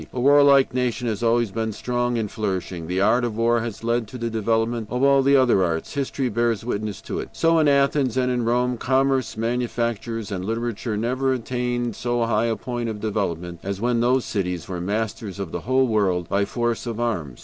[0.11, 2.87] A warlike nation has always been strong and flourishing.
[2.87, 5.93] The art of war has led to the development of all the other arts.
[5.93, 7.29] History bears witness to it.
[7.33, 12.55] So in Athens and in Rome, commerce, manufactures, and literature never attained so high a
[12.55, 16.87] point of development as when those cities were masters of the whole world by force
[16.87, 17.39] of arms.